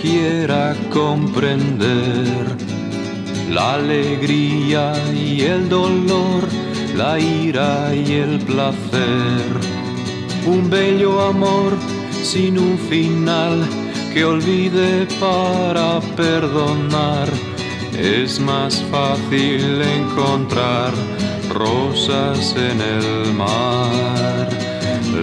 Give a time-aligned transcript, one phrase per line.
[0.00, 2.46] Quiera comprender
[3.50, 6.48] la alegría y el dolor,
[6.96, 9.46] la ira y el placer.
[10.46, 11.72] Un bello amor
[12.22, 13.62] sin un final
[14.12, 17.28] que olvide para perdonar.
[17.98, 20.92] Es más fácil encontrar
[21.52, 24.48] rosas en el mar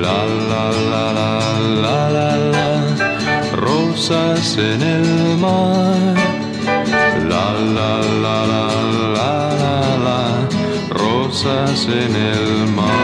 [0.02, 1.32] La la la la
[1.82, 2.57] la la la
[4.08, 6.16] Rosas en el mar.
[7.28, 8.66] La la la la
[9.18, 9.32] la
[9.64, 10.22] la la
[10.92, 12.96] Rosas en el mar.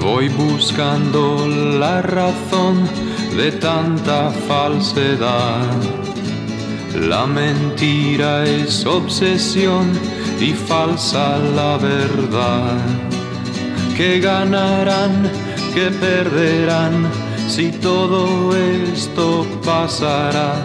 [0.00, 2.88] Voy buscando la razón
[3.36, 5.70] de tanta falsedad.
[6.98, 9.92] La mentira es obsesión
[10.40, 12.76] y falsa la verdad.
[13.96, 15.30] Que ganarán,
[15.72, 20.64] que perderán, si todo esto pasará.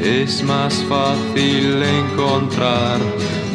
[0.00, 2.98] Es más fácil encontrar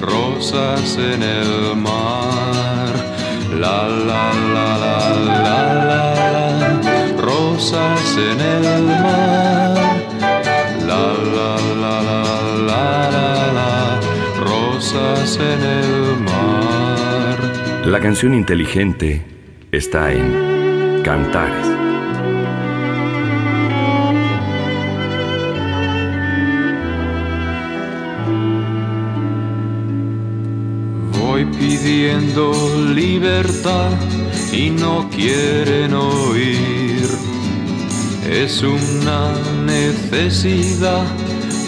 [0.02, 2.94] rosas en el mar.
[3.59, 5.49] La la la la la
[5.89, 6.82] la,
[7.17, 9.77] rosas en el mar.
[10.88, 11.05] La
[11.36, 12.22] la la la
[12.70, 13.99] la la la,
[14.39, 17.86] rosas en el mar.
[17.86, 19.26] La canción inteligente
[19.72, 21.86] está en Cantares.
[31.60, 32.52] Pidiendo
[32.94, 33.92] libertad
[34.52, 37.08] y no quieren oír.
[38.30, 39.34] Es una
[39.66, 41.06] necesidad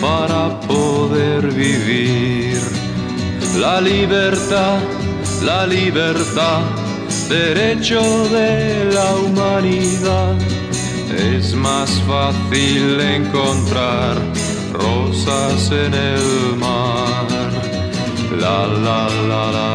[0.01, 2.57] para poder vivir.
[3.57, 4.79] La libertad
[5.43, 6.61] la libertad,
[7.29, 10.35] derecho de la humanidad.
[11.17, 14.17] Es más fácil encontrar
[14.73, 16.88] rosas en el mar.
[18.31, 19.69] La la la la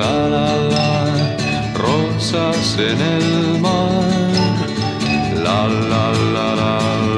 [0.00, 1.36] la la la,
[1.74, 4.04] rosas en el mar.
[5.44, 6.74] La la la la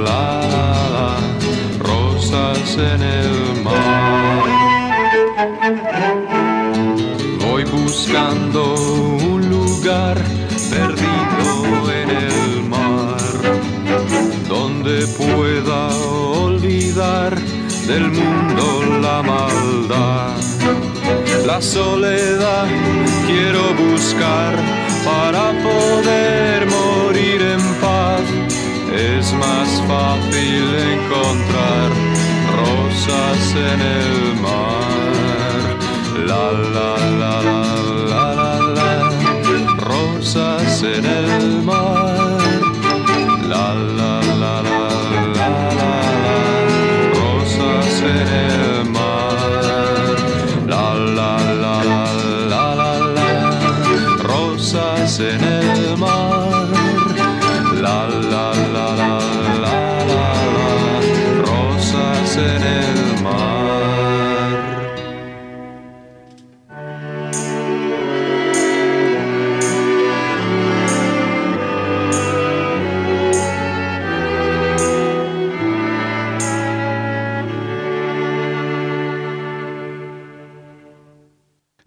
[0.06, 0.22] la
[0.94, 1.08] la,
[1.78, 4.62] rosas en el mar
[7.72, 10.16] buscando un lugar
[10.70, 13.16] perdido en el mar,
[14.48, 17.38] donde pueda olvidar
[17.86, 20.51] del mundo la maldad.
[21.52, 22.66] La soledad
[23.26, 24.54] quiero buscar
[25.04, 28.22] para poder morir en paz.
[28.96, 30.64] Es más fácil
[30.94, 31.90] encontrar
[32.56, 35.76] rosas en el mar.
[36.26, 37.72] La la la la
[40.82, 41.81] en el mar.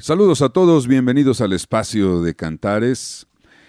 [0.05, 3.25] Saludos a todos, bienvenidos al espacio de Cantares.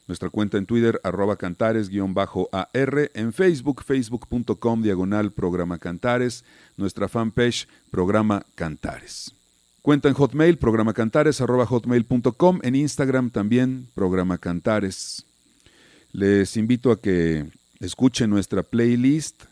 [0.07, 6.45] nuestra cuenta en Twitter, arroba cantares-ar, en Facebook, facebook.com, diagonal programa Cantares,
[6.77, 9.33] nuestra fanpage, programa Cantares.
[9.83, 15.25] Cuenta en Hotmail, programacantares, arroba hotmail.com, en Instagram también, programa Cantares.
[16.13, 17.47] Les invito a que
[17.81, 19.45] escuchen nuestra playlist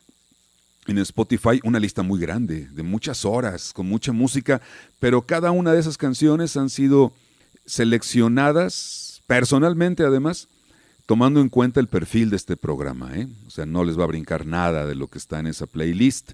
[0.86, 4.60] en Spotify, una lista muy grande, de muchas horas, con mucha música,
[5.00, 7.12] pero cada una de esas canciones han sido
[7.66, 10.48] seleccionadas personalmente además,
[11.06, 13.12] tomando en cuenta el perfil de este programa.
[13.14, 13.28] ¿eh?
[13.46, 16.32] O sea, no les va a brincar nada de lo que está en esa playlist.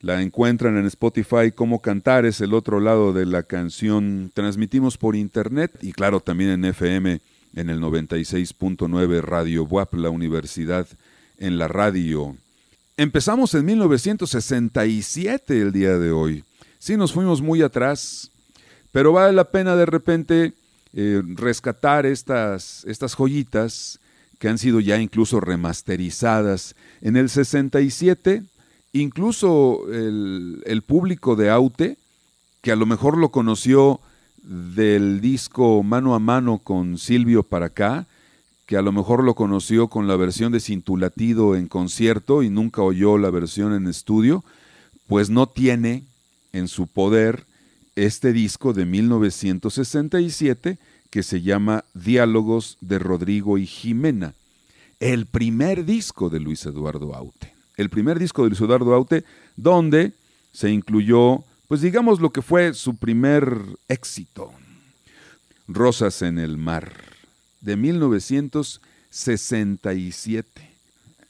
[0.00, 4.32] La encuentran en Spotify como Cantares, el otro lado de la canción.
[4.34, 7.20] Transmitimos por internet y claro, también en FM
[7.54, 10.88] en el 96.9 Radio WAP, la universidad
[11.38, 12.36] en la radio.
[12.96, 16.42] Empezamos en 1967 el día de hoy.
[16.80, 18.32] Sí, nos fuimos muy atrás,
[18.90, 20.52] pero vale la pena de repente
[20.94, 24.00] eh, rescatar estas, estas joyitas
[24.38, 26.74] que han sido ya incluso remasterizadas.
[27.00, 28.42] En el 67
[28.94, 31.98] incluso el, público de Aute,
[32.62, 34.00] que a lo mejor lo conoció
[34.42, 38.06] del disco Mano a Mano con Silvio para acá,
[38.66, 42.82] que a lo mejor lo conoció con la versión de Cintulatido en concierto y nunca
[42.82, 44.44] oyó la versión en estudio,
[45.08, 46.04] pues no tiene
[46.52, 47.44] en su poder
[47.96, 50.78] este disco de 1967
[51.10, 54.34] que se llama Diálogos de Rodrigo y Jimena,
[54.98, 57.54] el primer disco de Luis Eduardo Aute.
[57.76, 59.22] El primer disco de Luis Eduardo Aute,
[59.56, 60.12] donde
[60.52, 64.52] se incluyó, pues digamos lo que fue su primer éxito,
[65.68, 66.92] Rosas en el Mar,
[67.60, 70.70] de 1967,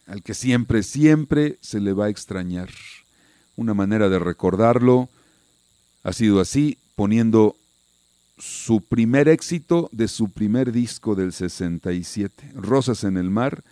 [0.06, 2.70] al que siempre, siempre se le va a extrañar.
[3.56, 5.10] Una manera de recordarlo
[6.04, 7.56] ha sido así, poniendo
[8.38, 13.64] su primer éxito de su primer disco del 67, Rosas en el Mar.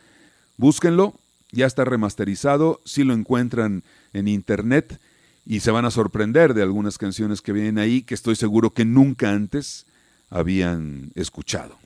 [0.56, 1.14] Búsquenlo,
[1.50, 3.82] ya está remasterizado, si lo encuentran
[4.12, 4.98] en internet
[5.44, 8.84] y se van a sorprender de algunas canciones que vienen ahí que estoy seguro que
[8.84, 9.84] nunca antes
[10.30, 11.76] habían escuchado.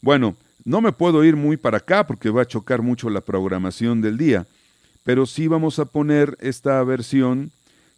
[0.00, 4.00] Bueno, no me puedo ir muy para acá porque va a chocar mucho la programación
[4.00, 4.46] del día,
[5.04, 7.52] pero sí vamos a poner esta versión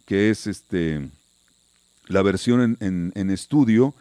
[0.05, 1.09] que es este,
[2.09, 3.93] la versión en, estudio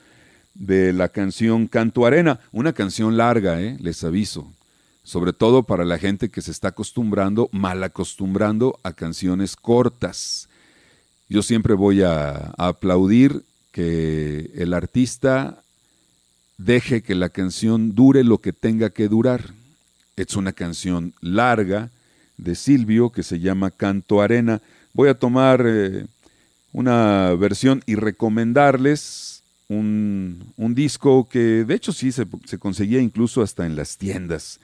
[0.54, 3.76] de la canción Canto Arena, una canción larga, ¿eh?
[3.80, 4.50] les aviso,
[5.04, 10.48] sobre todo para la gente que se está acostumbrando, mal acostumbrando a canciones cortas.
[11.28, 15.62] Yo siempre voy a, aplaudir que el artista
[16.56, 19.52] deje que la canción dure lo que tenga que durar.
[20.16, 21.90] Es una canción larga
[22.38, 24.62] de Silvio que se llama Canto Arena.
[24.94, 26.06] Voy a tomar eh,
[26.72, 33.66] una versión y recomendarles un, disco que de hecho sí se, se conseguía incluso hasta
[33.66, 34.60] en las tiendas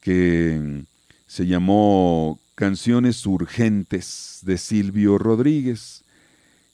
[0.00, 0.84] que
[1.26, 6.04] se llamó Canciones Urgentes de Silvio Rodríguez.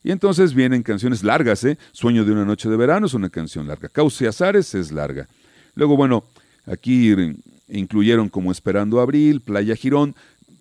[0.05, 1.79] Y entonces vienen canciones largas, ¿eh?
[1.93, 3.89] Sueño de una noche de verano es una canción larga.
[3.89, 5.29] Cauce Azares es larga.
[5.75, 6.25] Luego, bueno,
[6.67, 7.15] aquí
[7.69, 10.15] incluyeron como Esperando Abril, Playa Girón,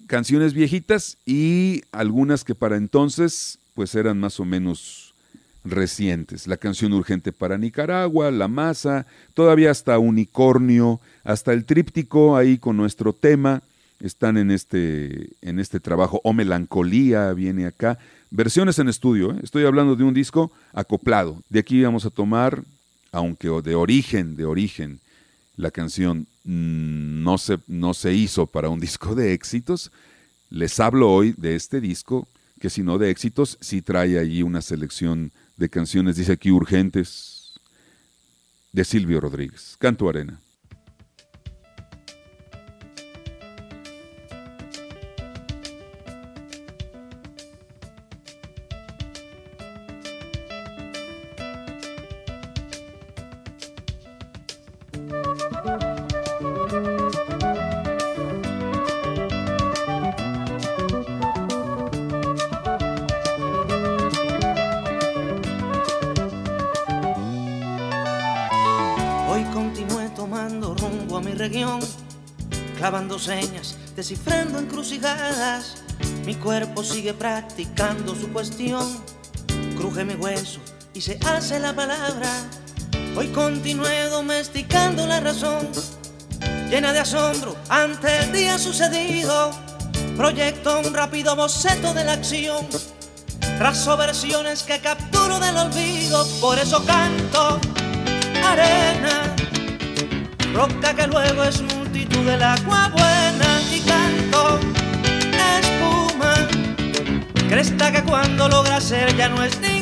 [0.07, 5.13] canciones viejitas y algunas que para entonces pues eran más o menos
[5.63, 6.47] recientes.
[6.47, 12.77] La canción urgente para Nicaragua, La Masa, todavía hasta Unicornio, hasta el tríptico ahí con
[12.77, 13.61] nuestro tema,
[13.99, 17.99] están en este, en este trabajo, o Melancolía viene acá,
[18.31, 19.39] versiones en estudio, ¿eh?
[19.43, 22.63] estoy hablando de un disco acoplado, de aquí vamos a tomar,
[23.11, 24.99] aunque de origen, de origen,
[25.55, 29.91] la canción mm, no se, no se hizo para un disco de éxitos,
[30.49, 32.27] les hablo hoy de este disco,
[32.61, 37.59] que si no de éxitos, sí trae allí una selección de canciones, dice aquí, urgentes,
[38.71, 40.39] de Silvio Rodríguez, Canto Arena.
[76.25, 78.85] Mi cuerpo sigue practicando su cuestión.
[79.75, 80.59] Cruje mi hueso
[80.93, 82.29] y se hace la palabra.
[83.15, 85.67] Hoy continué domesticando la razón,
[86.69, 89.51] llena de asombro ante el día sucedido.
[90.15, 92.67] Proyecto un rápido boceto de la acción,
[93.57, 97.59] trazo versiones que capturo del olvido, por eso canto
[98.45, 99.35] arena,
[100.53, 103.50] roca que luego es multitud del agua buena
[107.81, 109.80] cresta que cuando logra ser ya no es ninguna.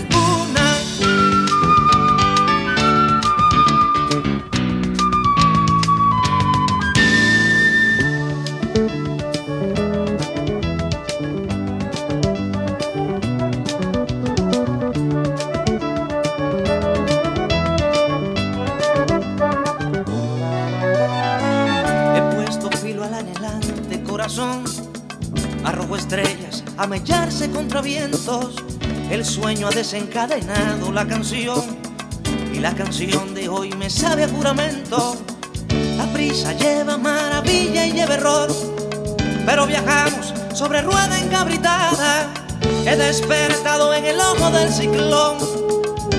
[29.30, 31.78] Sueño ha desencadenado la canción.
[32.52, 35.16] Y la canción de hoy me sabe a juramento.
[35.98, 38.52] La prisa lleva maravilla y lleva error.
[39.46, 42.34] Pero viajamos sobre rueda encabritada.
[42.86, 45.38] He despertado en el ojo del ciclón.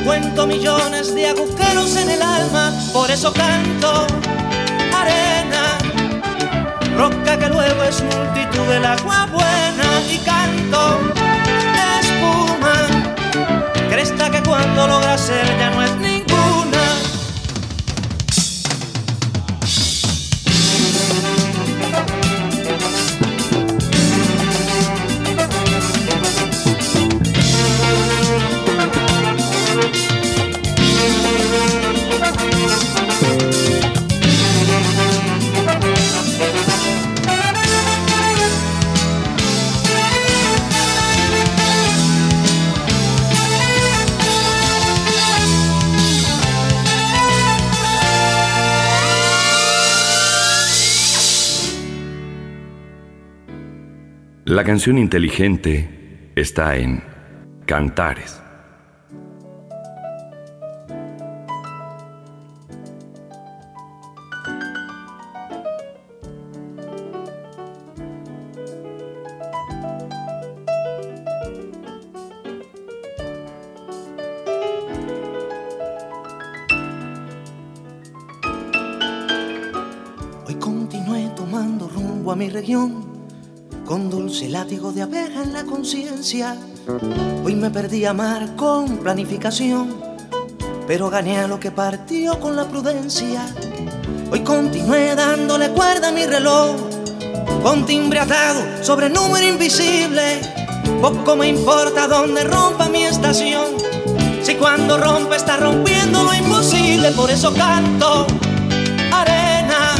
[0.04, 4.06] Cuento millones de agujeros en el alma, por eso canto
[4.96, 5.78] arena,
[6.96, 11.09] roca que luego es multitud del agua buena y canto
[14.30, 16.09] que cuando logra ser ya no es ni
[54.50, 57.04] La canción inteligente está en
[57.66, 58.42] Cantares.
[84.80, 86.56] De abeja en la conciencia.
[87.44, 89.94] Hoy me perdí a amar con planificación,
[90.86, 93.46] pero gané a lo que partió con la prudencia.
[94.32, 96.76] Hoy continué dándole cuerda a mi reloj,
[97.62, 100.40] con timbre atado sobre número invisible.
[101.02, 103.66] Poco me importa dónde rompa mi estación,
[104.42, 108.26] si cuando rompe está rompiendo lo imposible, por eso canto
[109.12, 109.94] arena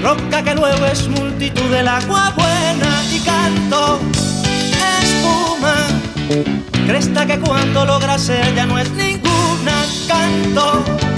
[0.00, 2.83] roca que luego es multitud del agua buena
[3.14, 4.00] y canto
[5.02, 5.86] espuma,
[6.86, 11.13] cresta que cuando logra ser ya no es ninguna, canto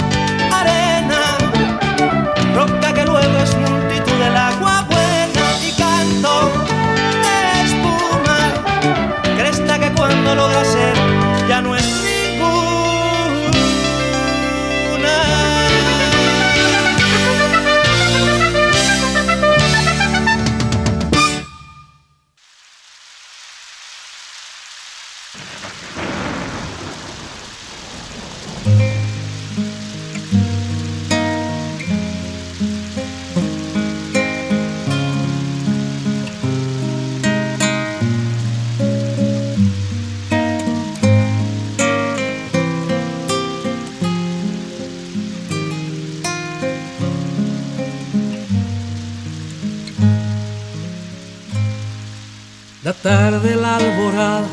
[53.07, 54.49] La tarde, la alborada,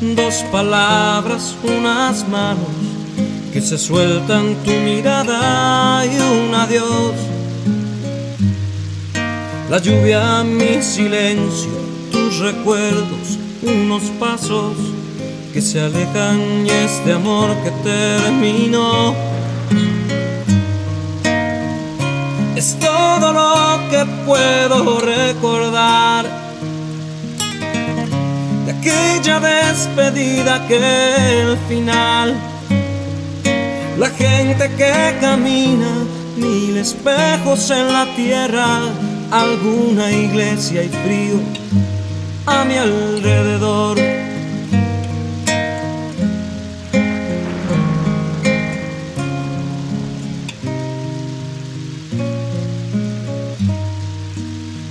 [0.00, 2.74] dos palabras, unas manos
[3.52, 7.14] que se sueltan tu mirada y un adiós.
[9.68, 11.70] La lluvia, mi silencio,
[12.10, 14.74] tus recuerdos, unos pasos
[15.52, 19.14] que se alejan y este amor que terminó.
[22.56, 26.31] Es todo lo que puedo recordar
[28.82, 30.76] aquella despedida que
[31.40, 32.34] el final.
[33.96, 35.92] La gente que camina,
[36.36, 38.80] mil espejos en la tierra,
[39.30, 41.38] alguna iglesia y frío
[42.46, 43.98] a mi alrededor.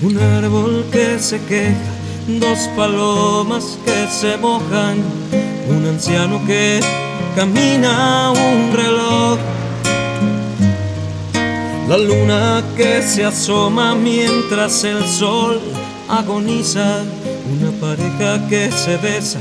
[0.01, 1.90] Un árbol que se queja
[2.39, 5.03] dos palomas que se mojan,
[5.69, 6.79] un anciano que
[7.35, 9.39] camina, un reloj,
[11.88, 15.59] la luna que se asoma mientras el sol
[16.07, 17.03] agoniza,
[17.53, 19.39] una pareja que se besa,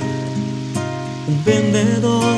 [1.28, 2.36] un vendedor.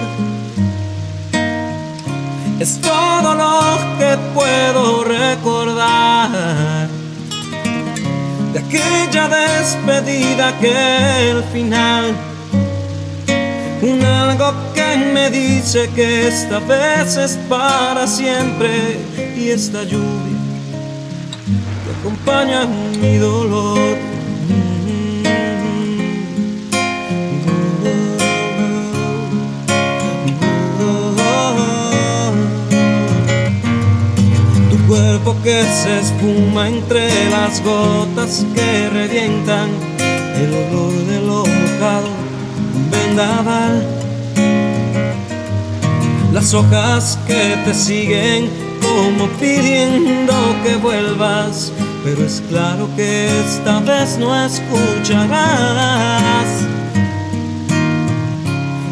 [2.58, 7.01] Es todo lo que puedo recordar
[8.72, 12.14] aquella despedida que el final,
[13.82, 18.98] un algo que me dice que esta vez es para siempre
[19.36, 20.38] y esta lluvia
[21.84, 24.11] que acompañan mi dolor.
[35.22, 39.70] Cuerpo que se espuma entre las gotas que revientan,
[40.36, 42.08] el olor del mojado,
[42.74, 43.86] un vendaval.
[46.32, 48.50] Las hojas que te siguen
[48.80, 51.72] como pidiendo que vuelvas,
[52.04, 55.42] pero es claro que esta vez no escucharás.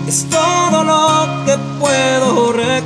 [0.07, 2.80] Es todo lo que puedo recordar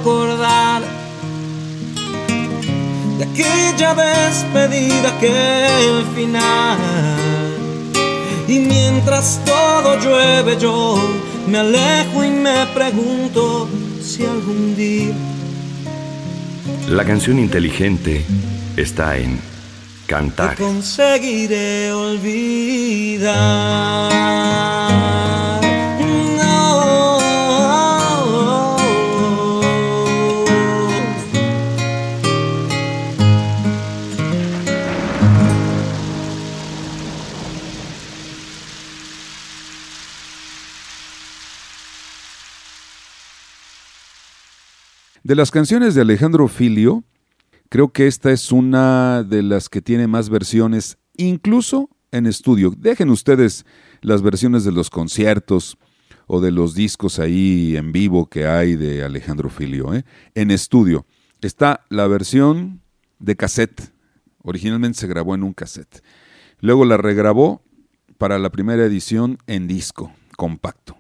[3.19, 6.79] de aquella despedida que el final.
[8.47, 10.99] Y mientras todo llueve yo
[11.47, 13.69] me alejo y me pregunto
[14.03, 15.15] si algún día
[16.89, 18.25] La canción inteligente
[18.77, 19.41] está en
[20.07, 20.57] Cantar.
[20.57, 23.33] te conseguiré olvidar.
[45.25, 47.03] De las canciones de Alejandro Filio,
[47.71, 52.75] creo que esta es una de las que tiene más versiones, incluso en estudio.
[52.77, 53.65] Dejen ustedes
[54.03, 55.79] las versiones de los conciertos
[56.27, 59.95] o de los discos ahí en vivo que hay de Alejandro Filio.
[59.95, 60.05] ¿eh?
[60.35, 61.07] En estudio
[61.41, 62.83] está la versión
[63.19, 63.95] de cassette.
[64.43, 66.05] Originalmente se grabó en un cassette.
[66.61, 67.63] Luego la regrabó
[68.19, 70.99] para la primera edición en disco, compacto.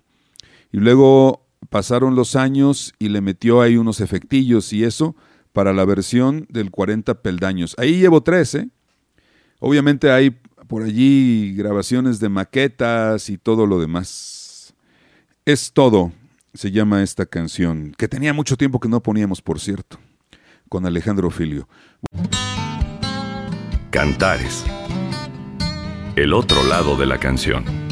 [0.72, 5.16] Y luego pasaron los años y le metió ahí unos efectillos y eso
[5.52, 7.74] para la versión del 40 peldaños.
[7.78, 8.68] Ahí llevo 13.
[9.60, 10.30] Obviamente hay
[10.66, 14.74] por allí grabaciones de maquetas y todo lo demás.
[15.44, 16.12] Es todo,
[16.54, 19.98] se llama esta canción, que tenía mucho tiempo que no poníamos, por cierto,
[20.68, 21.68] con Alejandro Filio.
[23.90, 24.64] Cantares.
[26.16, 27.83] El otro lado de la canción.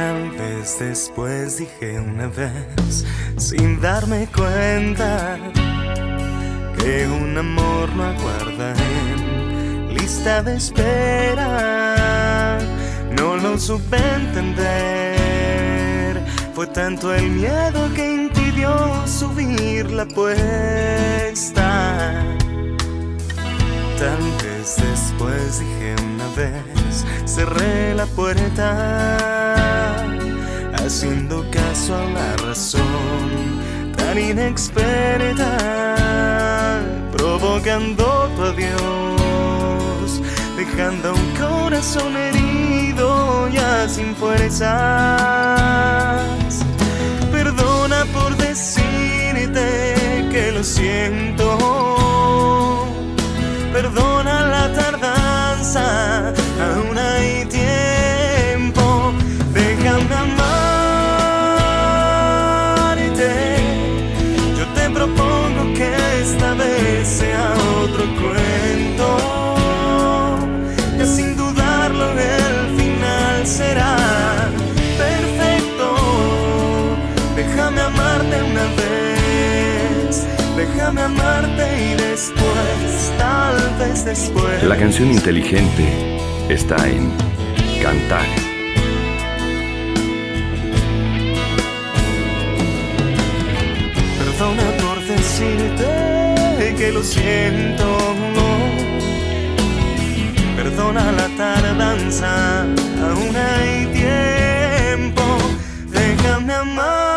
[0.00, 3.04] Tal vez después dije una vez,
[3.36, 5.36] sin darme cuenta,
[6.78, 8.72] que un amor no aguarda
[9.12, 12.58] en lista de espera.
[13.10, 14.64] No lo supe entender,
[16.54, 22.24] fue tanto el miedo que impidió subir la puesta.
[23.98, 29.39] Tal vez después dije una vez, cerré la puerta,
[30.90, 32.82] haciendo caso a la razón
[33.96, 35.56] tan inexperta,
[37.12, 40.20] provocando tu adiós,
[40.56, 44.66] dejando un corazón herido ya sin fuerzas.
[47.30, 49.94] Perdona por decirte
[50.32, 51.56] que lo siento.
[53.72, 56.32] Perdona la tardanza,
[80.60, 84.62] Déjame amarte y después, tal vez después.
[84.62, 86.18] La canción inteligente
[86.50, 87.10] está en
[87.82, 88.44] Cantares.
[94.18, 97.96] Perdona por decirte que lo siento.
[100.56, 102.64] Perdona la tardanza,
[103.08, 105.22] aún hay tiempo.
[105.90, 107.09] Déjame amarte.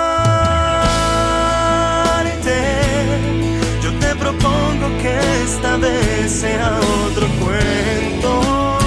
[5.43, 8.77] Esta vez sea otro cuento.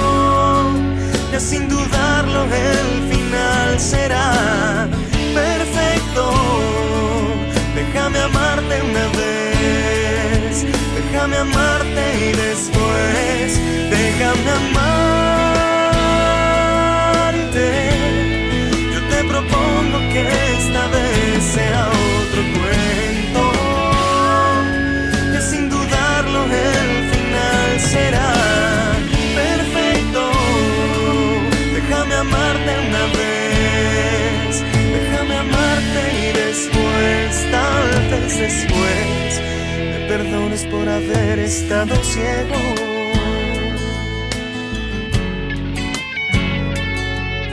[1.31, 4.89] Que sin dudarlo el final será
[5.35, 6.33] perfecto.
[7.75, 10.67] Déjame amarte una vez,
[10.97, 12.76] déjame amarte y después,
[37.53, 39.41] años después
[39.79, 42.57] me perdones por haber estado ciego.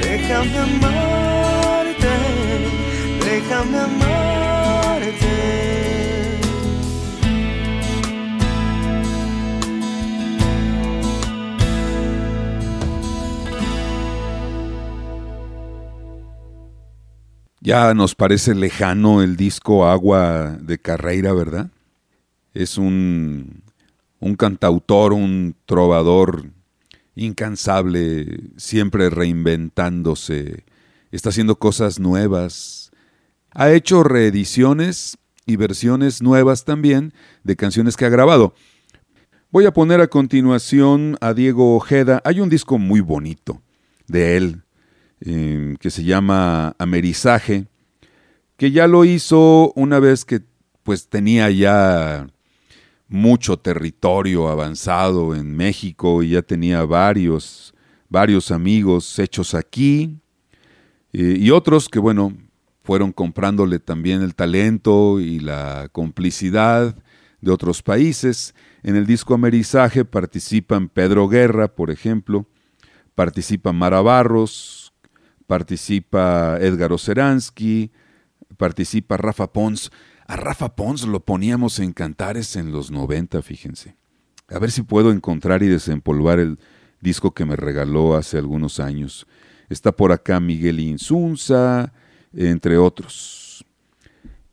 [0.02, 2.08] Déjame amarte,
[3.26, 4.43] déjame amarte.
[17.66, 21.72] Ya nos parece lejano el disco Agua de Carreira, ¿verdad?
[22.54, 23.64] Es un,
[24.20, 26.50] un cantautor, un trovador
[27.16, 30.66] incansable, siempre reinventándose,
[31.10, 32.92] está haciendo cosas nuevas.
[33.52, 37.14] Ha hecho reediciones y versiones nuevas también
[37.46, 38.56] de canciones que ha grabado.
[39.52, 42.22] Voy a poner a continuación a Diego Ojeda.
[42.26, 43.62] Hay un disco muy bonito
[44.08, 44.63] de él,
[45.26, 47.66] Em, que se llama Amerizaje,
[48.58, 50.42] que ya lo hizo una vez que
[50.84, 52.28] pues tenía ya
[53.08, 57.74] mucho territorio avanzado en México y ya tenía varios,
[58.10, 60.18] varios amigos hechos aquí
[61.14, 62.34] eh, y otros que bueno,
[62.84, 66.98] fueron comprándole también el talento y la complicidad
[67.40, 68.54] de otros países.
[68.84, 72.46] En el disco Amerizaje participan Pedro Guerra, por ejemplo,
[73.16, 74.83] participa Mara Barros,
[75.48, 77.92] participa Edgar Oceransky,
[78.58, 79.92] participa Rafa Pons.
[80.28, 83.96] A Rafa Pons lo poníamos en cantares en los 90, fíjense.
[84.50, 86.60] A ver si puedo encontrar y desempolvar el
[87.02, 89.28] disco que me regaló hace algunos años.
[89.70, 91.94] Está por acá Miguel Insunza,
[92.34, 93.66] entre otros.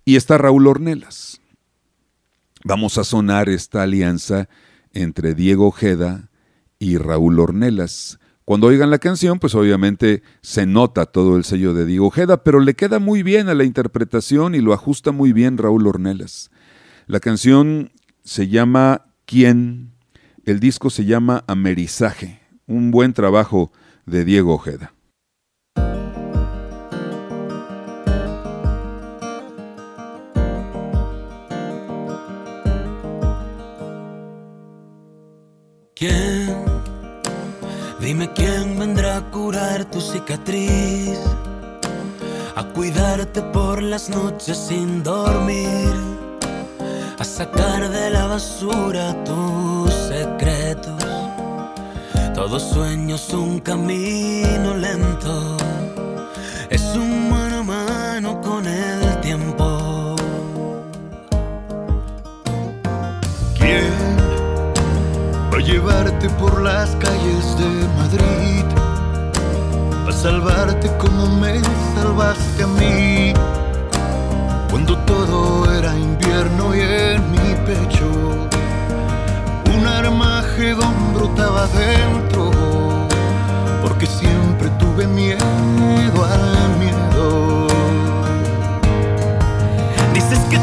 [0.05, 1.41] Y está Raúl Ornelas.
[2.65, 4.49] Vamos a sonar esta alianza
[4.93, 6.29] entre Diego Ojeda
[6.79, 8.20] y Raúl Ornelas.
[8.51, 12.59] Cuando oigan la canción, pues obviamente se nota todo el sello de Diego Ojeda, pero
[12.59, 16.51] le queda muy bien a la interpretación y lo ajusta muy bien Raúl Ornelas.
[17.07, 17.93] La canción
[18.25, 19.93] se llama ¿Quién?
[20.45, 22.41] El disco se llama Amerizaje.
[22.67, 23.71] Un buen trabajo
[24.05, 24.95] de Diego Ojeda.
[38.11, 41.21] Dime quién vendrá a curar tu cicatriz,
[42.57, 45.95] a cuidarte por las noches sin dormir,
[47.21, 51.05] a sacar de la basura tus secretos.
[52.35, 55.57] Todo sueño es un camino lento,
[56.69, 58.41] es un mano a mano
[65.71, 68.65] llevarte por las calles de Madrid,
[70.09, 71.61] a salvarte como me
[71.95, 73.33] salvaste a mí,
[74.69, 78.11] cuando todo era invierno y en mi pecho
[79.73, 82.51] un armagedón brotaba dentro,
[83.81, 85.45] porque siempre tuve miedo
[86.25, 87.67] al miedo.
[90.15, 90.59] Dices que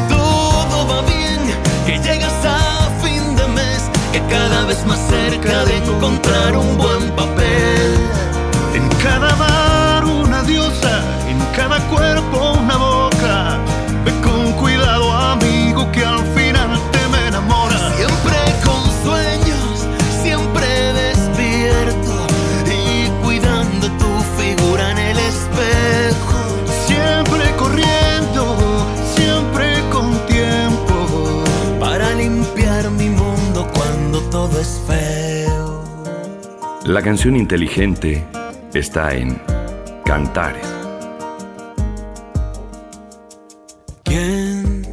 [4.28, 7.94] cada vez más cerca de encontrar un buen papel.
[8.74, 12.57] En cada bar una diosa, en cada cuerpo
[34.58, 35.84] todo es feo.
[36.84, 38.24] La canción inteligente
[38.74, 39.40] está en
[40.04, 40.66] Cantares.
[44.04, 44.84] ¿Quién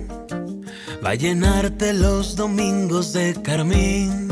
[1.04, 4.28] va a llenarte los domingos de carmín?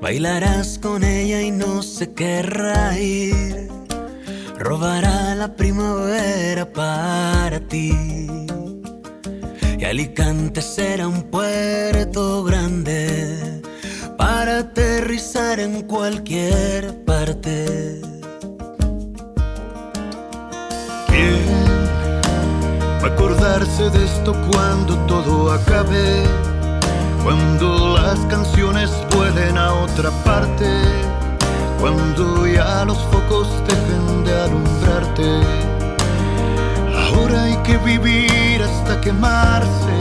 [0.00, 3.68] Bailarás con ella y no se querrá ir.
[4.58, 7.96] Robará la primavera para ti.
[9.78, 13.57] Y Alicante será un puerto grande
[14.18, 18.00] para aterrizar en cualquier parte.
[21.06, 21.46] ¿Quién
[23.00, 26.24] va a acordarse de esto cuando todo acabe?
[27.22, 30.68] Cuando las canciones vuelen a otra parte,
[31.80, 35.30] cuando ya los focos dejen de alumbrarte.
[37.06, 39.96] Ahora hay que vivir hasta quemarse,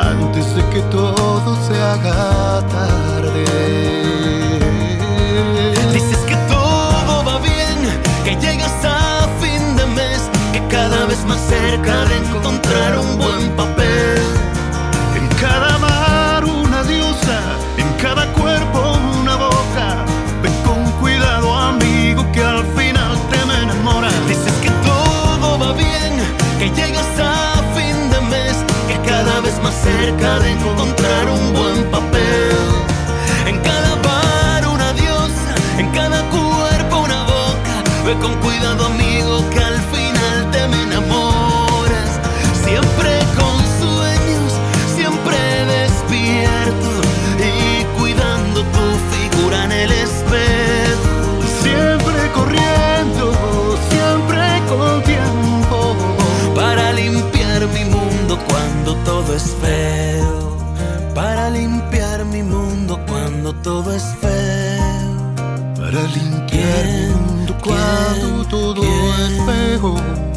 [0.00, 3.44] antes de que todo se haga tarde.
[5.92, 7.78] Dices que todo va bien,
[8.24, 10.20] que llegas a fin de mes,
[10.52, 14.22] que cada vez más cerca de encontrar un buen papel.
[15.16, 17.40] En cada mar una diosa,
[17.76, 18.47] en cada cuerpo
[29.88, 32.58] cerca de encontrar un buen papel.
[33.46, 37.74] En cada bar una diosa, en cada cuerpo una boca.
[38.06, 39.60] Ve con cuidado, amigo, que
[63.68, 65.34] todo es feo.
[65.76, 68.82] Para limpiar el mundo cuando todo
[69.26, 70.27] es feo.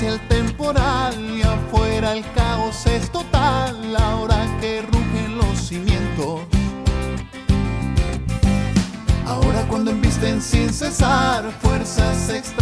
[0.00, 6.40] pase el temporal y afuera el caos es total ahora que rugen los cimientos.
[9.26, 12.59] Ahora cuando embisten sin cesar fuerzas extra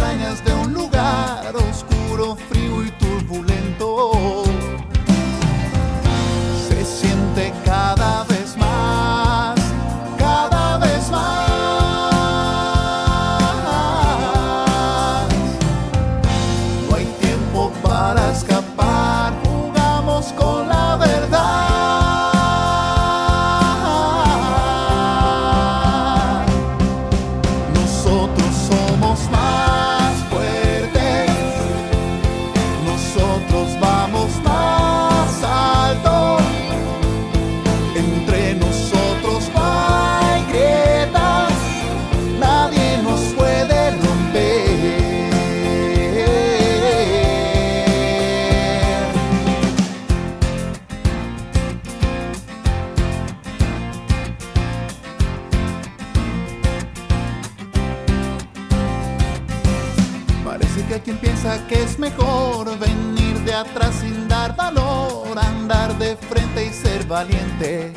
[67.59, 67.91] mente.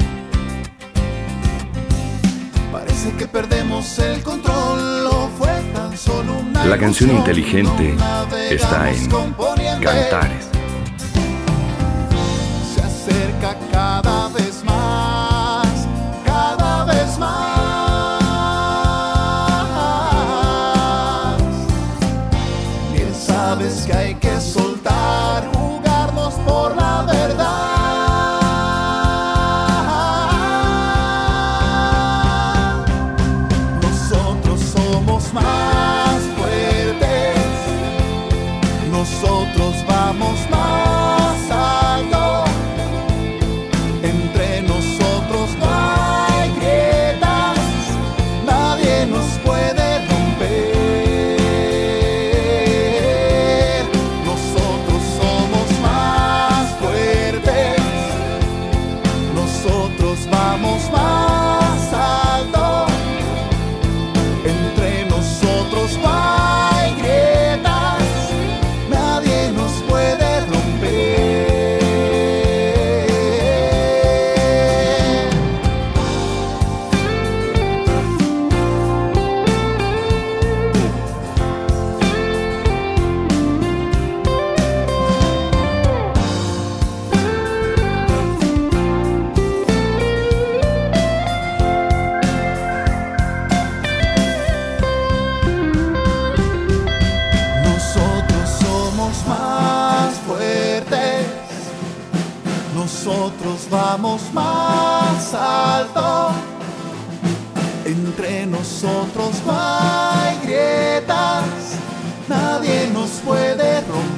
[2.71, 7.97] Parece que perdemos el control, o fue tan solo una La canción emoción, inteligente
[8.51, 9.09] está en
[9.81, 10.52] Cantares.
[103.05, 106.31] nosotros vamos más alto.
[107.85, 111.45] Entre nosotros no hay grietas,
[112.29, 114.12] nadie nos puede romper.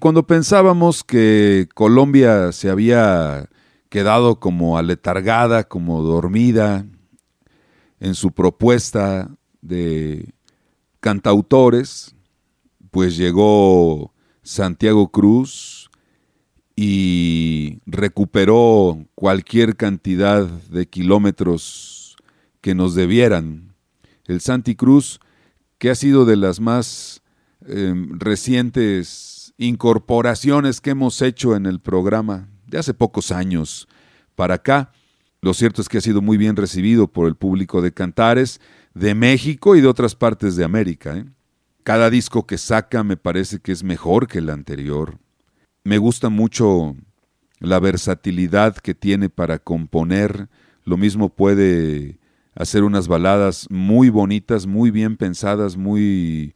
[0.00, 3.48] Cuando pensábamos que Colombia se había
[3.90, 6.86] quedado como aletargada, como dormida
[8.00, 10.32] en su propuesta de
[11.00, 12.14] cantautores,
[12.90, 15.90] pues llegó Santiago Cruz
[16.74, 22.16] y recuperó cualquier cantidad de kilómetros
[22.62, 23.74] que nos debieran.
[24.24, 25.20] El Santi Cruz,
[25.76, 27.22] que ha sido de las más
[27.66, 33.88] eh, recientes incorporaciones que hemos hecho en el programa de hace pocos años
[34.34, 34.90] para acá.
[35.42, 38.58] Lo cierto es que ha sido muy bien recibido por el público de Cantares,
[38.94, 41.14] de México y de otras partes de América.
[41.18, 41.26] ¿eh?
[41.82, 45.18] Cada disco que saca me parece que es mejor que el anterior.
[45.84, 46.96] Me gusta mucho
[47.58, 50.48] la versatilidad que tiene para componer.
[50.84, 52.18] Lo mismo puede
[52.54, 56.54] hacer unas baladas muy bonitas, muy bien pensadas, muy,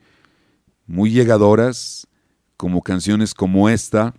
[0.87, 2.09] muy llegadoras
[2.64, 4.14] como canciones como esta,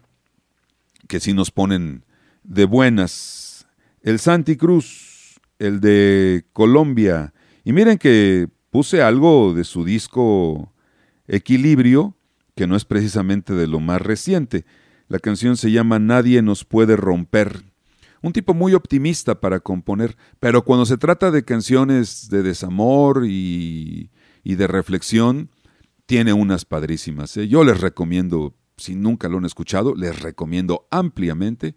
[1.07, 2.05] que sí nos ponen
[2.43, 3.65] de buenas.
[4.03, 7.33] El Santi Cruz, el de Colombia.
[7.63, 10.71] Y miren que puse algo de su disco
[11.27, 12.15] Equilibrio,
[12.53, 14.63] que no es precisamente de lo más reciente.
[15.07, 17.63] La canción se llama Nadie nos puede romper.
[18.21, 24.11] Un tipo muy optimista para componer, pero cuando se trata de canciones de desamor y,
[24.43, 25.49] y de reflexión,
[26.05, 27.35] tiene unas padrísimas.
[27.37, 27.47] ¿eh?
[27.47, 31.75] Yo les recomiendo, si nunca lo han escuchado, les recomiendo ampliamente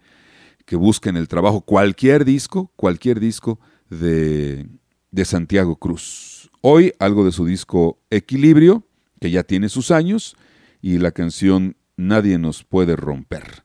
[0.64, 4.67] que busquen el trabajo, cualquier disco, cualquier disco de,
[5.11, 6.51] de Santiago Cruz.
[6.61, 8.87] Hoy algo de su disco Equilibrio,
[9.21, 10.37] que ya tiene sus años,
[10.83, 13.64] y la canción Nadie nos puede romper.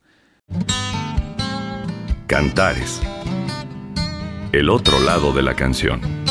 [2.25, 2.99] Cantares.
[4.51, 6.22] El otro lado de la canción.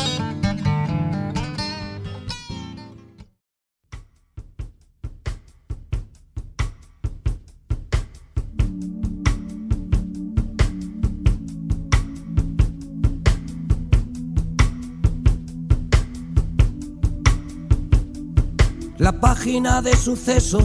[19.03, 20.63] La página de sucesos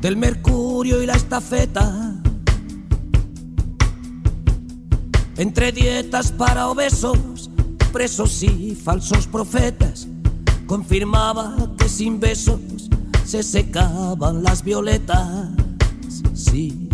[0.00, 2.16] del Mercurio y la estafeta.
[5.36, 7.50] Entre dietas para obesos,
[7.92, 10.08] presos y falsos profetas,
[10.66, 12.58] confirmaba que sin besos
[13.24, 15.50] se secaban las violetas.
[16.34, 16.88] Sí.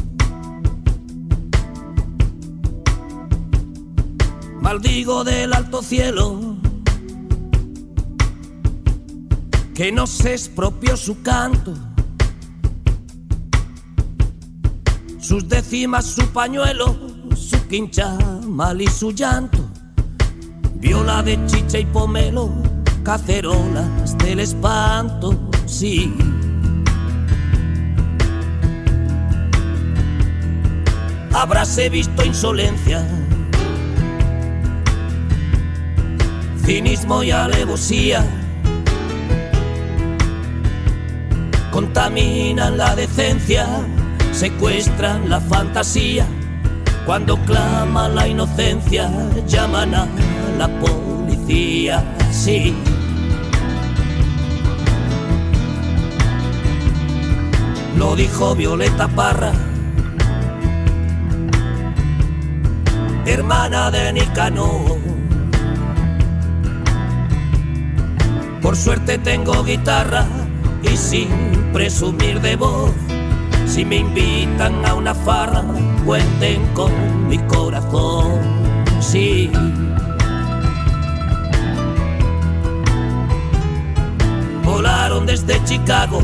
[4.60, 6.45] Maldigo del alto cielo
[9.76, 11.74] que no se expropió su canto,
[15.20, 16.96] sus décimas, su pañuelo,
[17.36, 18.16] su quincha
[18.46, 19.58] mal y su llanto,
[20.76, 22.50] viola de chicha y pomelo,
[23.02, 26.16] cacerolas del espanto, sí.
[31.34, 33.06] Habráse visto insolencia,
[36.64, 38.24] cinismo y alevosía
[41.76, 43.66] contaminan la decencia,
[44.32, 46.26] secuestran la fantasía.
[47.04, 49.10] Cuando clama la inocencia,
[49.46, 50.06] llaman a
[50.56, 52.02] la policía.
[52.30, 52.74] Sí.
[57.98, 59.52] Lo dijo Violeta Parra,
[63.26, 64.96] hermana de Nicanor.
[68.62, 70.26] Por suerte tengo guitarra
[70.82, 71.45] y sin
[71.76, 72.90] presumir de voz.
[73.66, 75.62] Si me invitan a una farra,
[76.06, 76.90] cuenten con
[77.28, 78.40] mi corazón.
[78.98, 79.50] Sí.
[84.64, 86.22] Volaron desde Chicago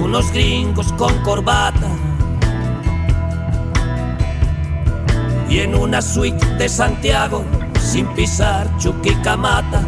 [0.00, 1.88] unos gringos con corbata
[5.50, 7.44] y en una suite de Santiago
[7.80, 9.82] sin pisar Chuquicamata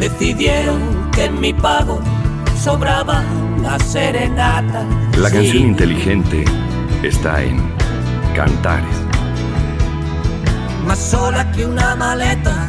[0.00, 1.98] decidieron que en mi pago
[2.62, 3.24] sobraba
[3.62, 4.84] la serenata.
[5.16, 6.44] La canción inteligente
[7.02, 7.56] está en
[8.34, 8.96] Cantares.
[10.86, 12.68] Más sola que una maleta,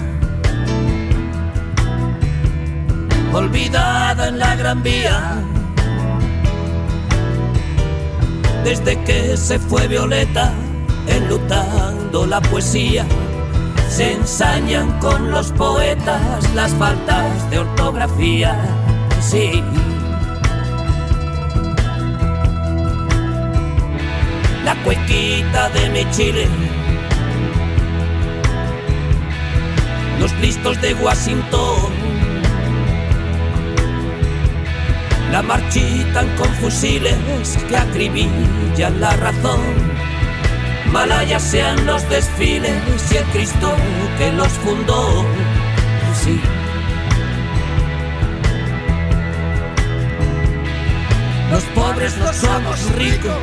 [3.34, 5.44] olvidada en la gran vía.
[8.64, 10.54] Desde que se fue Violeta,
[11.08, 13.06] enlutando la poesía
[13.90, 18.56] se ensañan con los poetas las faltas de ortografía.
[19.22, 19.64] Sí.
[24.64, 26.48] La cuequita de mi Chile.
[30.20, 32.08] Los listos de Washington.
[35.32, 39.87] la marchitan con fusiles que acribillan la razón.
[40.92, 42.82] Malayas sean los desfiles
[43.12, 43.76] y el Cristo
[44.18, 45.26] que los fundó.
[46.24, 46.40] Sí.
[51.52, 53.38] Los pobres no somos ricos,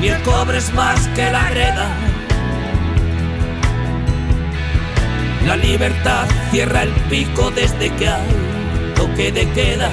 [0.00, 1.88] ni el cobre es más que la greda.
[5.46, 8.46] La libertad cierra el pico desde que hay
[8.96, 9.90] toque de queda.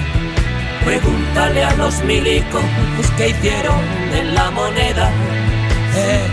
[0.86, 2.64] Pregúntale a los milicos
[3.18, 3.80] que hicieron
[4.14, 5.10] en la moneda.
[5.96, 6.28] Eh.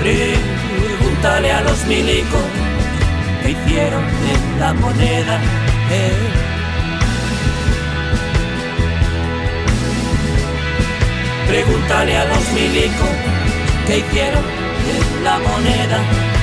[0.00, 2.42] Pregúntale a los milicos
[3.42, 5.40] que hicieron en la moneda.
[5.90, 6.44] Eh.
[11.48, 13.08] Pregúntale a los milicos
[13.86, 16.33] que hicieron en la moneda.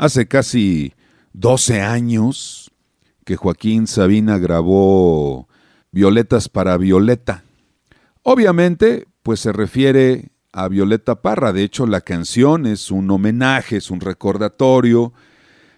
[0.00, 0.94] Hace casi
[1.34, 2.72] 12 años
[3.26, 5.46] que Joaquín Sabina grabó
[5.92, 7.44] Violetas para Violeta.
[8.22, 11.52] Obviamente, pues se refiere a Violeta Parra.
[11.52, 15.12] De hecho, la canción es un homenaje, es un recordatorio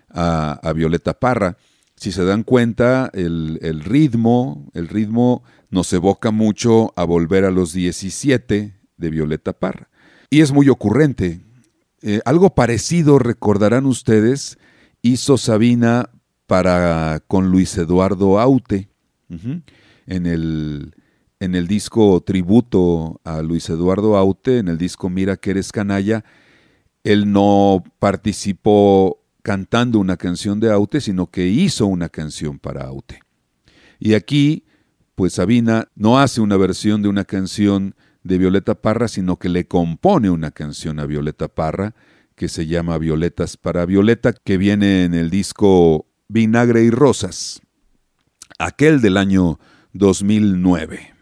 [0.08, 1.56] a, Violeta Parra.
[1.96, 7.50] Si se dan cuenta, el, el, ritmo, el ritmo nos evoca mucho a volver a
[7.50, 9.88] los 17 de Violeta Parra.
[10.30, 11.40] Y es muy ocurrente.
[12.02, 14.58] Eh, algo parecido, recordarán ustedes,
[15.02, 16.10] hizo Sabina
[16.46, 18.88] para con Luis Eduardo Aute
[20.06, 20.94] en, el,
[21.40, 26.24] en el disco tributo a Luis Eduardo Aute, en el disco Mira que eres canalla.
[27.04, 33.20] Él no participó cantando una canción de Aute, sino que hizo una canción para Aute.
[33.98, 34.64] Y aquí,
[35.14, 39.66] pues Sabina no hace una versión de una canción de Violeta Parra, sino que le
[39.66, 41.94] compone una canción a Violeta Parra
[42.34, 47.60] que se llama Violetas para Violeta, que viene en el disco Vinagre y Rosas,
[48.58, 49.58] aquel del año
[49.92, 51.14] 2009.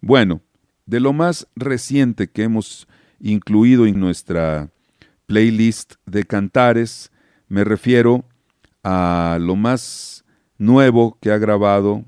[0.00, 0.40] Bueno,
[0.86, 2.88] de lo más reciente que hemos
[3.20, 4.70] incluido en nuestra
[5.26, 7.12] playlist de cantares,
[7.48, 8.24] me refiero
[8.82, 10.24] a lo más
[10.58, 12.04] nuevo que ha grabado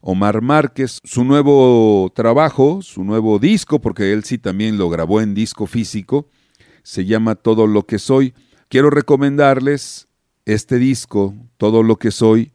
[0.00, 5.34] Omar Márquez, su nuevo trabajo, su nuevo disco, porque él sí también lo grabó en
[5.34, 6.28] disco físico,
[6.82, 8.32] se llama Todo lo que soy.
[8.68, 10.08] Quiero recomendarles
[10.46, 12.52] este disco, Todo lo que soy,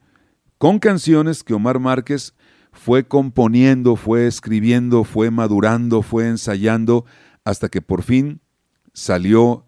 [0.58, 2.34] con canciones que Omar Márquez
[2.72, 7.06] fue componiendo, fue escribiendo, fue madurando, fue ensayando,
[7.44, 8.42] hasta que por fin
[8.94, 9.66] salió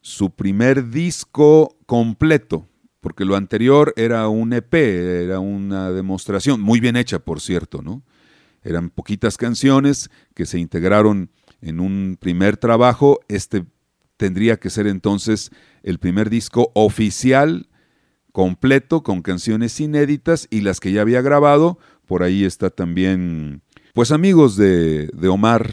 [0.00, 2.66] su primer disco completo,
[3.00, 8.02] porque lo anterior era un EP, era una demostración, muy bien hecha, por cierto, ¿no?
[8.62, 11.30] Eran poquitas canciones que se integraron
[11.60, 13.20] en un primer trabajo.
[13.28, 13.64] Este
[14.16, 15.50] tendría que ser entonces
[15.82, 17.68] el primer disco oficial,
[18.32, 21.78] completo, con canciones inéditas y las que ya había grabado.
[22.06, 23.62] Por ahí está también,
[23.94, 25.72] pues amigos de, de Omar,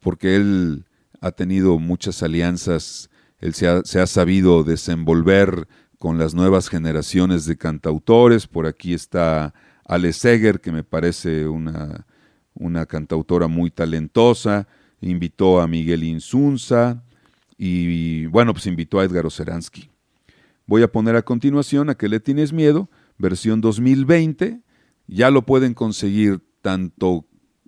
[0.00, 0.84] porque él
[1.20, 5.66] ha tenido muchas alianzas, él se ha, se ha sabido desenvolver
[6.00, 8.46] con las nuevas generaciones de cantautores.
[8.46, 9.52] Por aquí está
[9.84, 12.06] Ale Seger, que me parece una,
[12.54, 14.66] una cantautora muy talentosa.
[15.02, 17.04] Invitó a Miguel Insunza
[17.58, 19.90] y, bueno, pues invitó a Edgar Oceransky.
[20.64, 22.88] Voy a poner a continuación a que le tienes miedo,
[23.18, 24.62] versión 2020.
[25.06, 27.26] Ya lo pueden conseguir tanto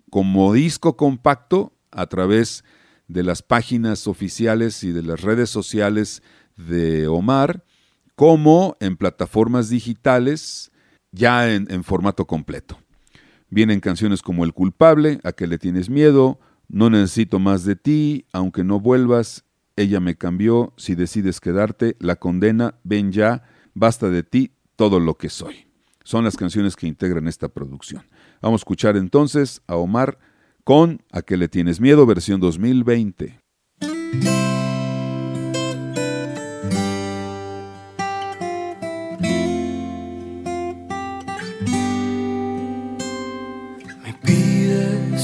[0.08, 2.64] como disco compacto a través
[3.08, 6.22] de las páginas oficiales y de las redes sociales
[6.56, 7.62] de Omar
[8.22, 10.70] como en plataformas digitales
[11.10, 12.78] ya en, formato completo.
[13.50, 18.26] Vienen canciones como El culpable, A que le tienes miedo, No necesito más de ti,
[18.32, 19.44] Aunque no vuelvas,
[19.74, 23.42] Ella me cambió, Si decides quedarte, La condena, Ven ya,
[23.74, 25.66] Basta de ti, Todo lo que soy.
[26.04, 28.04] Son las canciones que integran esta producción.
[28.40, 30.20] Vamos a escuchar entonces a Omar
[30.62, 33.40] con A que le tienes miedo, versión 2020.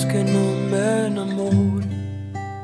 [0.08, 1.86] que no me enamoro,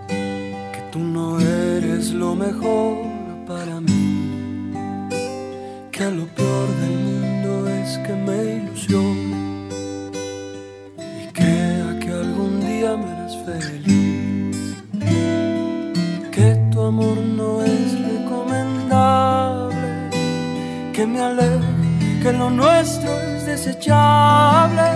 [0.08, 3.04] que tú no eres lo mejor
[3.46, 4.72] para mí,
[5.92, 9.36] que lo peor del mundo es que me ilusiono
[11.22, 14.56] y crea que algún día me harás feliz,
[16.32, 20.08] que tu amor no es recomendable,
[20.94, 24.88] que me aleje, que lo nuestro es desechable,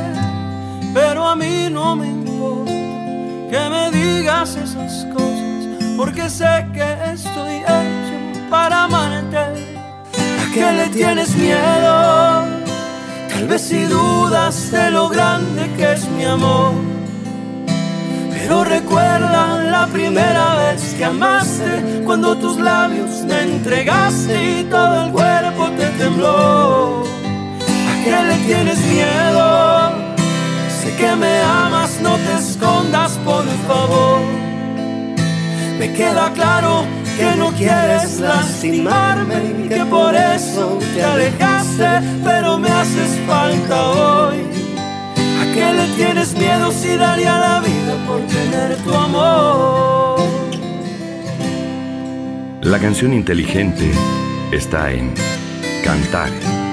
[0.94, 2.17] pero a mí no me
[3.50, 9.38] que me digas esas cosas, porque sé que estoy hecho para amarte.
[9.38, 12.44] ¿A qué le tienes miedo?
[13.30, 16.74] Tal vez si dudas de lo grande que es mi amor.
[18.32, 25.12] Pero recuerda la primera vez que amaste, cuando tus labios me entregaste y todo el
[25.12, 27.04] cuerpo te tembló.
[27.90, 29.77] ¿A qué le tienes miedo?
[30.98, 34.20] Que me amas, no te escondas, por favor.
[35.78, 36.84] Me queda claro
[37.16, 44.38] que no quieres lastimarme y que por eso te alejaste, pero me haces falta hoy.
[45.40, 50.20] ¿A qué le tienes miedo si daría la vida por tener tu amor?
[52.62, 53.88] La canción inteligente
[54.50, 55.14] está en
[55.84, 56.67] Cantares.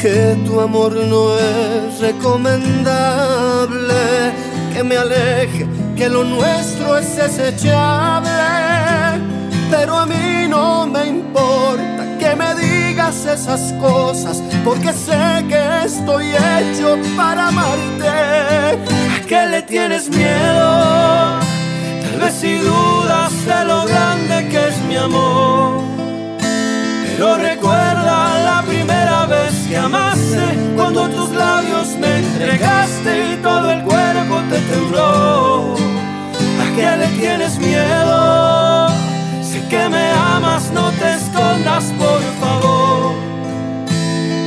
[0.00, 3.94] Que tu amor no es recomendable,
[4.72, 8.30] que me aleje, que lo nuestro es desechable,
[9.70, 16.28] pero a mí no me importa que me digas esas cosas, porque sé que estoy
[16.28, 18.08] hecho para amarte.
[18.08, 21.40] ¿A qué le tienes miedo?
[22.02, 25.82] Tal vez si dudas de lo grande que es mi amor.
[27.04, 33.82] Pero recuerda la primera vez que amaste, cuando tus labios me entregaste y todo el
[33.84, 35.76] cuerpo te tembló.
[36.62, 38.88] ¿A qué le tienes miedo?
[39.42, 43.14] Sé que me amas, no te escondas, por favor.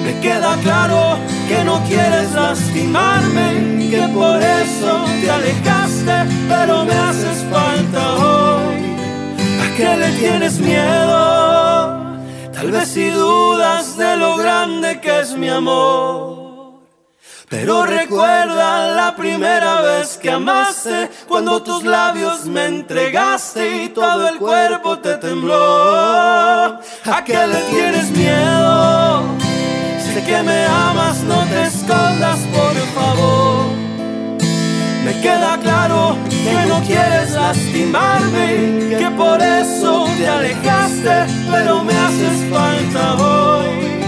[0.03, 1.17] Me queda claro
[1.47, 6.17] que no quieres lastimarme, que por eso te alejaste,
[6.49, 8.97] pero me haces falta hoy.
[9.63, 11.92] ¿A qué le tienes miedo?
[12.63, 16.79] Tal vez si dudas de lo grande que es mi amor.
[17.49, 24.37] Pero recuerda la primera vez que amaste, cuando tus labios me entregaste y todo el
[24.37, 26.79] cuerpo te tembló.
[27.03, 29.23] ¿A qué le tienes miedo?
[29.99, 33.72] Sé que me amas, no te escondas, por favor.
[35.03, 42.49] Me queda claro que no quieres lastimarme, que por eso te alejaste, pero me haces
[42.49, 44.01] falta hoy.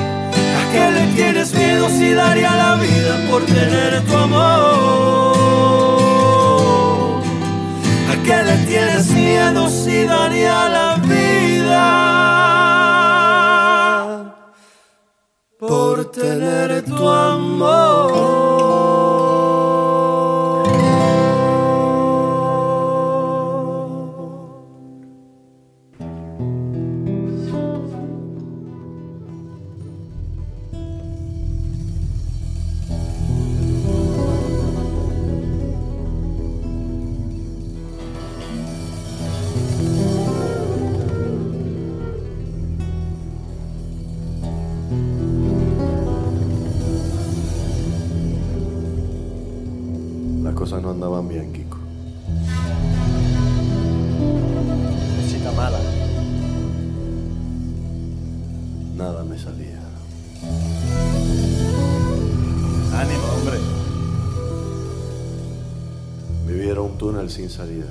[0.60, 5.36] ¿A qué le tienes miedo si daría la vida por tener tu amor?
[8.12, 11.86] ¿A qué le tienes miedo si daría la vida
[15.60, 18.65] por tener tu amor?
[67.28, 67.88] Sin salida.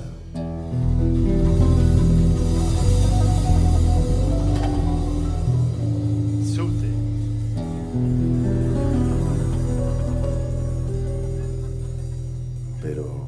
[12.80, 13.26] Pero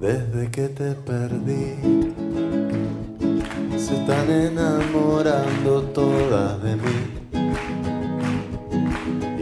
[0.00, 1.76] desde que te perdí,
[3.78, 6.98] se están enamorando todas de mí.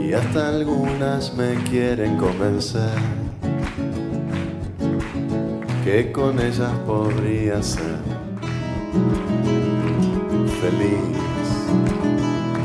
[0.07, 3.22] Y hasta algunas me quieren convencer
[5.85, 7.97] que con ellas podría ser
[10.61, 11.19] feliz.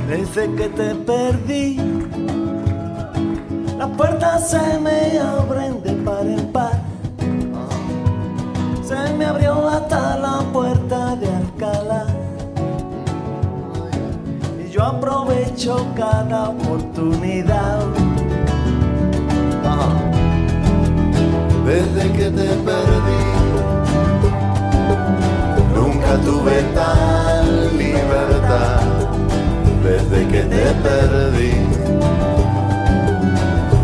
[0.08, 1.78] Desde que te perdí,
[3.78, 6.82] las puertas se me abren de par en par.
[8.84, 12.06] Se me abrió hasta la puerta de Alcalá.
[14.64, 17.97] Y yo aprovecho cada oportunidad.
[21.68, 23.24] desde que te perdí.
[25.76, 28.84] Nunca tuve tal libertad
[29.84, 31.56] desde que te perdí.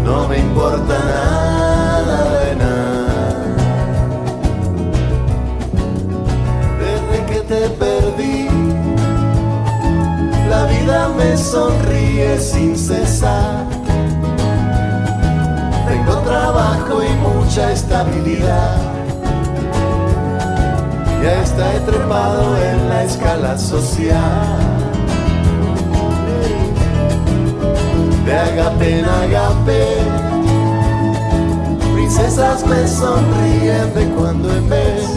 [0.06, 3.26] No me importa nada de nada.
[6.84, 8.48] Desde que te perdí,
[10.50, 13.72] la vida me sonríe sin cesar
[16.44, 18.76] Trabajo y mucha estabilidad.
[21.24, 24.58] Ya está trepado en la escala social.
[28.26, 29.88] De agape en agape,
[31.94, 35.08] princesas me sonríen de cuando en vez.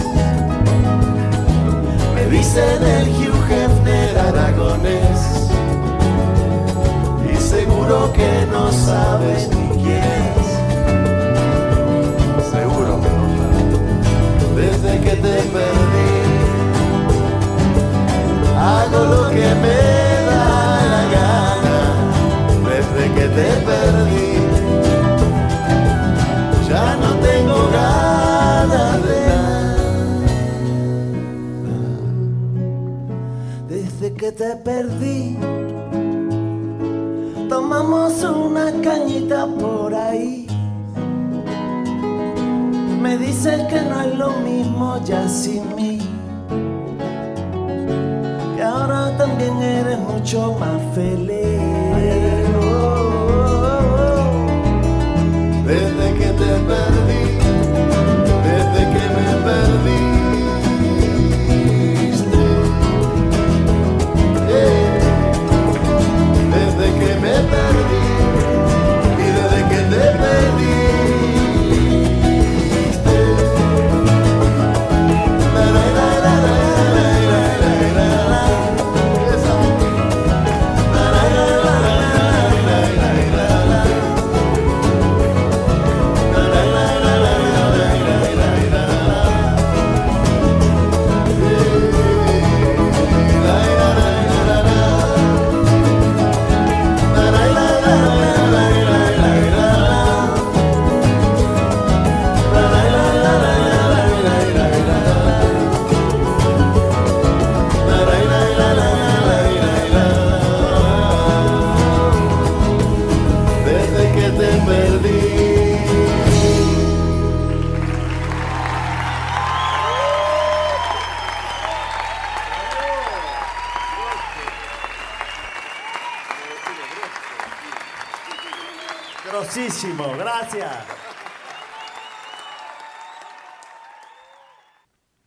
[2.15, 5.51] Me dicen el Hugh Hefner aragonés.
[7.29, 10.56] Y seguro que no sabes ni quién es.
[15.07, 16.13] Que te perdí,
[18.59, 19.81] hago lo que me
[20.29, 20.47] da
[20.93, 21.79] la gana.
[22.69, 24.31] Desde que te perdí,
[26.69, 29.77] ya no tengo ganas de nada.
[33.69, 35.39] Desde que te perdí,
[37.49, 40.36] tomamos una cañita por ahí.
[43.07, 46.01] Me dices que no es lo mismo ya sin mí.
[48.57, 51.76] Que ahora también eres mucho más feliz.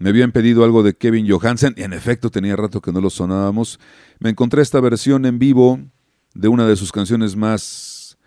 [0.09, 3.11] Me habían pedido algo de Kevin Johansen y en efecto tenía rato que no lo
[3.11, 3.79] sonábamos.
[4.17, 5.79] Me encontré esta versión en vivo
[6.33, 8.17] de una de sus canciones más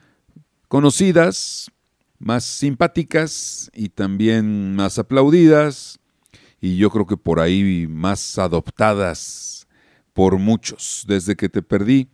[0.68, 1.72] conocidas,
[2.20, 5.99] más simpáticas y también más aplaudidas
[6.61, 9.66] y yo creo que por ahí más adoptadas
[10.12, 11.05] por muchos.
[11.09, 12.09] Desde que te perdí,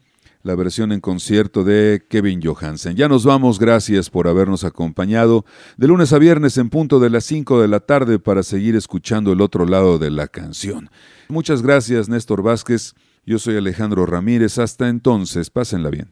[0.49, 2.97] la versión en concierto de Kevin Johansen.
[2.97, 5.45] Ya nos vamos, gracias por habernos acompañado
[5.77, 9.31] de lunes a viernes en punto de las 5 de la tarde para seguir escuchando
[9.31, 10.89] el otro lado de la canción.
[11.29, 12.95] Muchas gracias, Néstor Vázquez.
[13.27, 14.59] Yo soy Alejandro Ramírez.
[14.59, 16.09] Hasta entonces, pásenla bien.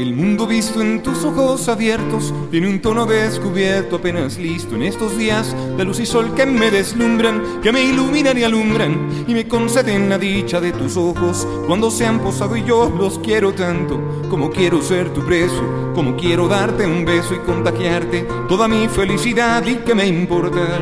[0.00, 5.18] El mundo visto en tus ojos abiertos tiene un tono descubierto apenas listo en estos
[5.18, 9.46] días de luz y sol que me deslumbran, que me iluminan y alumbran y me
[9.46, 14.00] conceden la dicha de tus ojos cuando se han posado y yo los quiero tanto
[14.30, 19.62] como quiero ser tu preso, como quiero darte un beso y contagiarte toda mi felicidad
[19.66, 20.80] y que me importa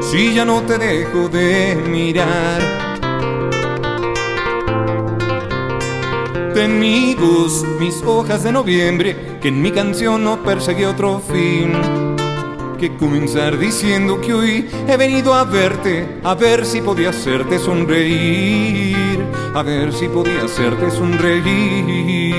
[0.00, 2.87] si ya no te dejo de mirar.
[6.58, 11.70] Temigos, mis hojas de noviembre, que en mi canción no perseguí otro fin.
[12.80, 19.24] Que comenzar diciendo que hoy he venido a verte, a ver si podía hacerte sonreír,
[19.54, 22.34] a ver si podía hacerte sonreír.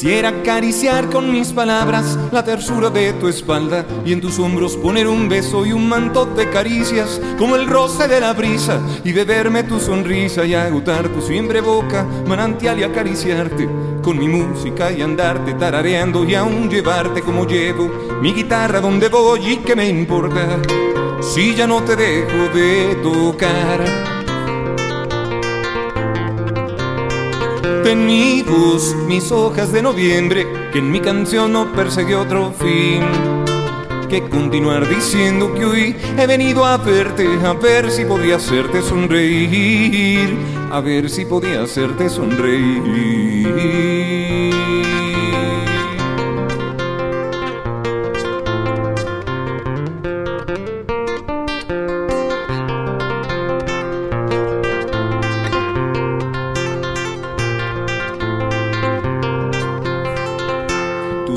[0.00, 5.06] Quisiera acariciar con mis palabras la tersura de tu espalda y en tus hombros poner
[5.06, 9.62] un beso y un manto de caricias como el roce de la brisa y beberme
[9.62, 13.68] tu sonrisa y agotar tu siempre boca, manantial y acariciarte
[14.02, 17.90] con mi música y andarte tarareando y aún llevarte como llevo
[18.22, 20.62] mi guitarra donde voy y que me importa
[21.20, 24.09] si ya no te dejo de tocar.
[27.82, 33.02] Tenibus, mis hojas de noviembre, que en mi canción no perseguí otro fin.
[34.08, 40.36] Que continuar diciendo que hoy he venido a verte, a ver si podía hacerte sonreír,
[40.70, 43.48] a ver si podía hacerte sonreír.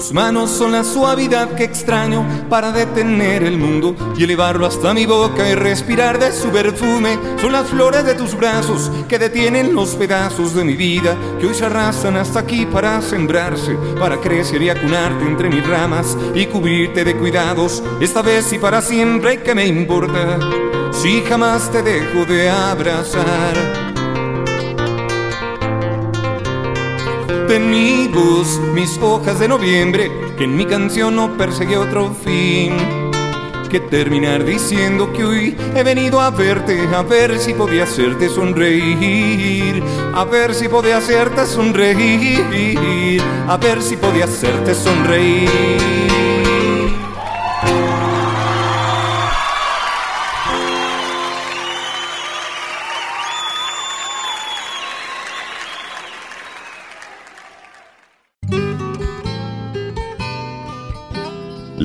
[0.03, 5.05] Tus manos son la suavidad que extraño para detener el mundo y elevarlo hasta mi
[5.05, 7.17] boca y respirar de su perfume.
[7.39, 11.53] Son las flores de tus brazos que detienen los pedazos de mi vida que hoy
[11.53, 17.05] se arrastran hasta aquí para sembrarse, para crecer y acunarte entre mis ramas y cubrirte
[17.05, 17.81] de cuidados.
[18.01, 20.37] Esta vez y para siempre, ¿qué me importa?
[20.91, 23.82] Si jamás te dejo de abrazar.
[27.53, 32.75] Tenibus, mis hojas de noviembre, que en mi canción no perseguí otro fin.
[33.69, 39.83] Que terminar diciendo que hoy he venido a verte, a ver si podía hacerte sonreír,
[40.15, 46.22] a ver si podía hacerte sonreír, a ver si podía hacerte sonreír.